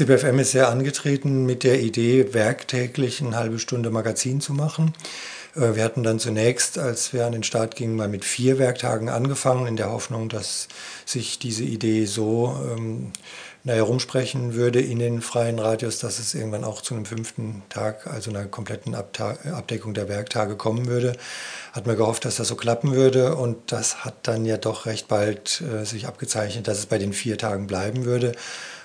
[0.00, 4.94] ZipFM ist sehr angetreten mit der Idee, werktäglich eine halbe Stunde Magazin zu machen.
[5.54, 9.10] Äh, wir hatten dann zunächst, als wir an den Start gingen, mal mit vier Werktagen
[9.10, 10.68] angefangen, in der Hoffnung, dass
[11.04, 13.12] sich diese Idee so ähm,
[13.62, 18.06] naja, rumsprechen würde in den freien Radios, dass es irgendwann auch zu einem fünften Tag,
[18.06, 21.12] also einer kompletten Abdeckung der Werktage kommen würde.
[21.72, 25.08] Hat man gehofft, dass das so klappen würde und das hat dann ja doch recht
[25.08, 28.32] bald äh, sich abgezeichnet, dass es bei den vier Tagen bleiben würde.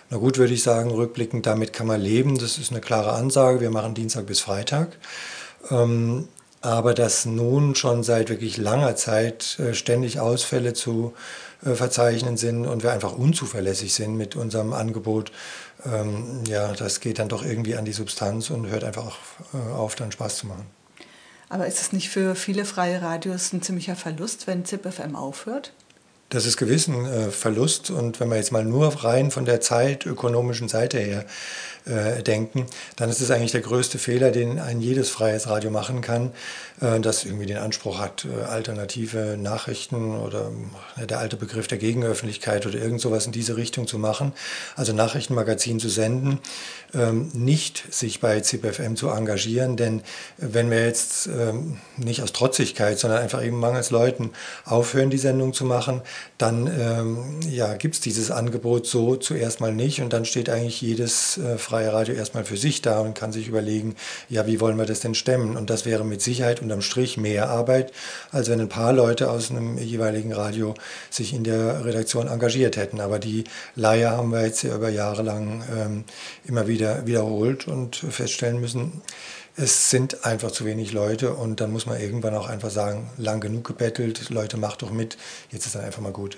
[0.09, 2.37] Na gut, würde ich sagen, rückblickend, damit kann man leben.
[2.37, 3.61] Das ist eine klare Ansage.
[3.61, 4.97] Wir machen Dienstag bis Freitag.
[5.71, 6.27] Ähm,
[6.61, 11.13] aber dass nun schon seit wirklich langer Zeit äh, ständig Ausfälle zu
[11.63, 15.31] äh, verzeichnen sind und wir einfach unzuverlässig sind mit unserem Angebot,
[15.85, 19.17] ähm, ja, das geht dann doch irgendwie an die Substanz und hört einfach
[19.53, 20.65] äh, auf, dann Spaß zu machen.
[21.49, 25.73] Aber ist es nicht für viele freie Radios ein ziemlicher Verlust, wenn ZipFM aufhört?
[26.29, 27.91] Das ist gewiss ein äh, Verlust.
[27.91, 31.25] Und wenn wir jetzt mal nur rein von der zeitökonomischen Seite her
[31.85, 32.65] äh, denken,
[32.95, 36.31] dann ist es eigentlich der größte Fehler, den ein jedes freies Radio machen kann,
[36.81, 40.51] äh, das irgendwie den Anspruch hat, äh, alternative Nachrichten oder
[40.97, 44.33] der alte Begriff der Gegenöffentlichkeit oder irgend sowas in diese Richtung zu machen,
[44.75, 46.39] also Nachrichtenmagazin zu senden,
[46.95, 50.01] ähm, nicht sich bei ZipFM zu engagieren, denn
[50.37, 54.31] wenn wir jetzt ähm, nicht aus Trotzigkeit, sondern einfach eben mangels Leuten
[54.65, 56.01] aufhören, die Sendung zu machen,
[56.37, 60.81] dann ähm, ja, gibt es dieses Angebot so zuerst mal nicht und dann steht eigentlich
[60.81, 63.95] jedes äh, freie Radio erstmal für sich da und kann sich überlegen,
[64.29, 65.55] ja, wie wollen wir das denn stemmen?
[65.55, 67.93] Und das wäre mit Sicherheit unterm Strich mehr Arbeit,
[68.31, 70.73] als wenn ein paar Leute aus einem jeweiligen Radio
[71.09, 72.99] sich in der Redaktion engagiert hätten.
[72.99, 76.03] Aber die Leier haben wir jetzt ja über Jahre lang ähm,
[76.45, 79.01] immer wieder wiederholt und feststellen müssen,
[79.57, 83.39] es sind einfach zu wenig Leute und dann muss man irgendwann auch einfach sagen, lang
[83.39, 85.17] genug gebettelt, Leute, macht doch mit,
[85.51, 86.37] jetzt ist dann einfach mal gut.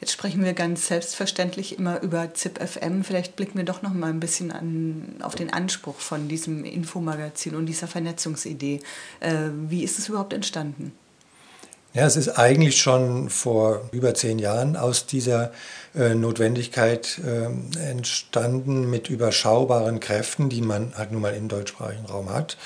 [0.00, 3.02] Jetzt sprechen wir ganz selbstverständlich immer über ZipFM.
[3.04, 7.54] Vielleicht blicken wir doch noch mal ein bisschen an, auf den Anspruch von diesem Infomagazin
[7.54, 8.80] und dieser Vernetzungsidee.
[9.20, 10.92] Äh, wie ist es überhaupt entstanden?
[11.92, 15.50] Ja, es ist eigentlich schon vor über zehn Jahren aus dieser
[15.92, 22.32] äh, Notwendigkeit äh, entstanden, mit überschaubaren Kräften, die man halt nun mal im deutschsprachigen Raum
[22.32, 22.56] hat,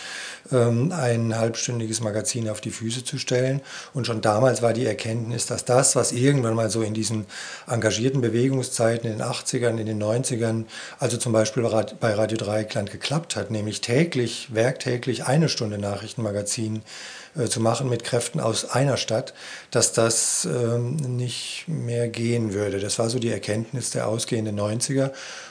[0.52, 3.62] ähm, ein halbstündiges Magazin auf die Füße zu stellen.
[3.94, 7.24] Und schon damals war die Erkenntnis, dass das, was irgendwann mal so in diesen
[7.66, 10.66] engagierten Bewegungszeiten in den 80ern, in den 90ern,
[10.98, 11.62] also zum Beispiel
[11.98, 16.82] bei Radio Dreieckland geklappt hat, nämlich täglich, werktäglich eine Stunde Nachrichtenmagazin
[17.36, 19.34] äh, zu machen mit Kräften aus einer Stadt,
[19.70, 22.80] dass das ähm, nicht mehr gehen würde.
[22.80, 25.10] Das war so die Erkenntnis der ausgehenden 90er.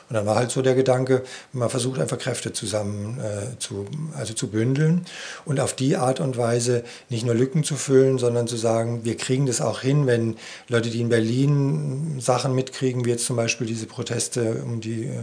[0.09, 1.23] Und dann war halt so der Gedanke,
[1.53, 3.85] man versucht einfach Kräfte zusammen äh, zu,
[4.15, 5.05] also zu bündeln
[5.45, 9.17] und auf die Art und Weise nicht nur Lücken zu füllen, sondern zu sagen, wir
[9.17, 10.35] kriegen das auch hin, wenn
[10.67, 15.19] Leute, die in Berlin Sachen mitkriegen, wie jetzt zum Beispiel diese Proteste um die äh,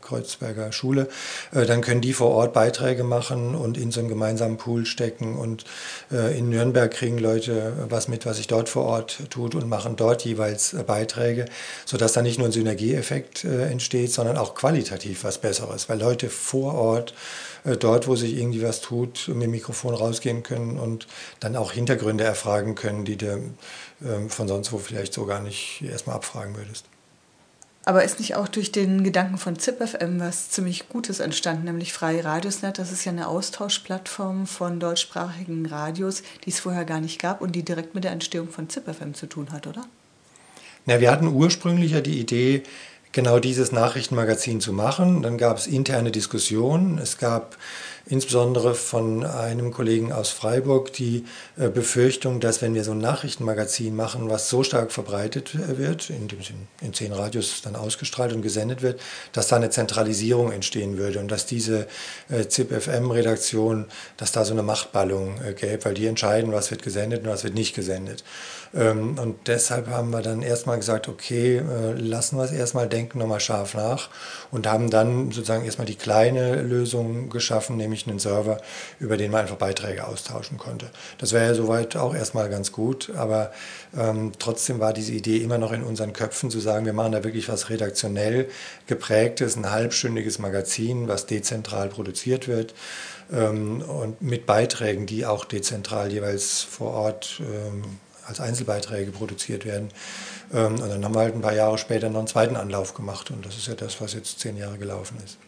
[0.00, 1.08] Kreuzberger Schule,
[1.52, 5.36] äh, dann können die vor Ort Beiträge machen und in so einen gemeinsamen Pool stecken.
[5.36, 5.64] Und
[6.10, 10.24] in Nürnberg kriegen Leute was mit, was sich dort vor Ort tut und machen dort
[10.24, 11.46] jeweils äh, Beiträge,
[11.86, 16.00] sodass da nicht nur ein Synergieeffekt äh, entsteht, steht, sondern auch qualitativ was Besseres, weil
[16.00, 17.14] Leute vor Ort,
[17.64, 21.06] äh, dort, wo sich irgendwie was tut, mit dem Mikrofon rausgehen können und
[21.38, 25.82] dann auch Hintergründe erfragen können, die du äh, von sonst wo vielleicht so gar nicht
[25.82, 26.86] erstmal abfragen würdest.
[27.86, 32.24] Aber ist nicht auch durch den Gedanken von ZipFM was ziemlich Gutes entstanden, nämlich Freie
[32.24, 32.78] Radiosnet?
[32.78, 37.52] Das ist ja eine Austauschplattform von deutschsprachigen Radios, die es vorher gar nicht gab und
[37.52, 39.84] die direkt mit der Entstehung von ZipFM zu tun hat, oder?
[40.86, 42.62] Na, wir hatten ursprünglich ja die Idee,
[43.12, 45.22] genau dieses Nachrichtenmagazin zu machen.
[45.22, 46.98] Dann gab es interne Diskussionen.
[46.98, 47.56] Es gab
[48.06, 51.24] insbesondere von einem Kollegen aus Freiburg die
[51.56, 56.10] äh, Befürchtung, dass wenn wir so ein Nachrichtenmagazin machen, was so stark verbreitet äh, wird,
[56.10, 56.38] in, dem,
[56.82, 59.00] in zehn Radios dann ausgestrahlt und gesendet wird,
[59.32, 61.86] dass da eine Zentralisierung entstehen würde und dass diese
[62.28, 63.86] äh, ZIP-FM-Redaktion,
[64.18, 67.44] dass da so eine Machtballung äh, gäbe, weil die entscheiden, was wird gesendet und was
[67.44, 68.22] wird nicht gesendet.
[68.74, 71.62] Ähm, und deshalb haben wir dann erstmal gesagt, okay,
[71.96, 74.10] lassen wir es erstmal, denken nochmal scharf nach
[74.50, 78.60] und haben dann sozusagen erstmal die kleine Lösung geschaffen, nämlich nämlich einen Server,
[78.98, 80.90] über den man einfach Beiträge austauschen konnte.
[81.18, 83.52] Das wäre ja soweit auch erstmal ganz gut, aber
[83.96, 87.24] ähm, trotzdem war diese Idee immer noch in unseren Köpfen zu sagen, wir machen da
[87.24, 88.48] wirklich was redaktionell
[88.86, 92.74] geprägtes, ein halbstündiges Magazin, was dezentral produziert wird
[93.32, 97.84] ähm, und mit Beiträgen, die auch dezentral jeweils vor Ort ähm,
[98.26, 99.90] als Einzelbeiträge produziert werden.
[100.52, 103.30] Ähm, und dann haben wir halt ein paar Jahre später noch einen zweiten Anlauf gemacht
[103.30, 105.38] und das ist ja das, was jetzt zehn Jahre gelaufen ist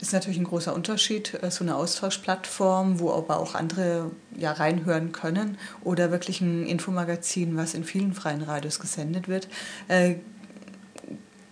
[0.00, 5.12] ist natürlich ein großer Unterschied, äh, so eine Austauschplattform, wo aber auch andere ja reinhören
[5.12, 9.48] können oder wirklich ein Infomagazin, was in vielen freien Radios gesendet wird.
[9.88, 10.16] Äh,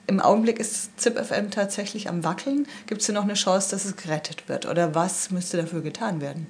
[0.07, 2.67] Im Augenblick ist ZipFM tatsächlich am Wackeln.
[2.87, 4.67] Gibt es denn noch eine Chance, dass es gerettet wird?
[4.67, 6.47] Oder was müsste dafür getan werden?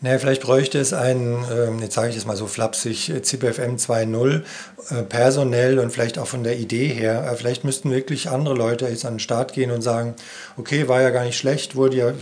[0.00, 3.78] Naja, vielleicht bräuchte es einen, ähm, jetzt sage ich das mal so flapsig, äh, ZipFM
[3.78, 4.44] 2.0,
[4.90, 7.28] äh, personell und vielleicht auch von der Idee her.
[7.28, 10.14] Äh, vielleicht müssten wirklich andere Leute jetzt an den Start gehen und sagen,
[10.56, 12.12] okay, war ja gar nicht schlecht, wurde ja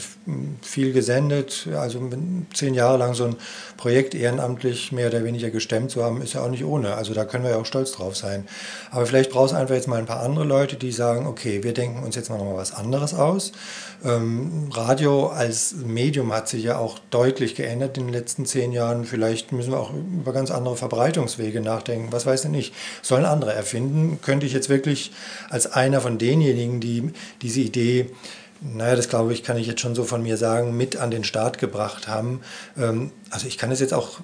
[0.63, 2.01] viel gesendet, also
[2.55, 3.37] zehn Jahre lang so ein
[3.77, 6.95] Projekt ehrenamtlich mehr oder weniger gestemmt zu haben, ist ja auch nicht ohne.
[6.95, 8.49] Also da können wir ja auch stolz drauf sein.
[8.91, 11.75] Aber vielleicht braucht es einfach jetzt mal ein paar andere Leute, die sagen, okay, wir
[11.75, 13.53] denken uns jetzt mal noch mal was anderes aus.
[14.03, 18.71] Ähm, Radio als Medium hat sich ja auch deutlich geändert geändert in den letzten zehn
[18.71, 19.05] Jahren.
[19.05, 22.13] Vielleicht müssen wir auch über ganz andere Verbreitungswege nachdenken.
[22.13, 22.75] Was weiß ich nicht.
[23.03, 24.21] Sollen andere erfinden?
[24.23, 25.11] Könnte ich jetzt wirklich
[25.51, 27.11] als einer von denjenigen, die
[27.43, 28.11] diese Idee
[28.63, 31.25] naja, das glaube ich, kann ich jetzt schon so von mir sagen, mit an den
[31.25, 32.41] Start gebracht haben.
[32.79, 34.21] Ähm, also ich kann es jetzt auch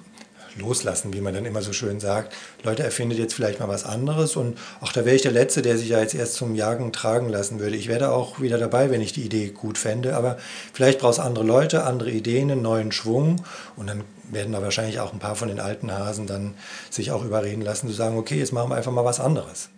[0.57, 2.33] loslassen, wie man dann immer so schön sagt.
[2.63, 5.77] Leute, erfindet jetzt vielleicht mal was anderes und auch da wäre ich der Letzte, der
[5.77, 7.75] sich ja jetzt erst zum Jagen tragen lassen würde.
[7.75, 10.37] Ich wäre auch wieder dabei, wenn ich die Idee gut fände, aber
[10.73, 13.43] vielleicht braucht es andere Leute, andere Ideen, einen neuen Schwung
[13.75, 16.55] und dann werden da wahrscheinlich auch ein paar von den alten Hasen dann
[16.89, 19.69] sich auch überreden lassen zu sagen, okay, jetzt machen wir einfach mal was anderes.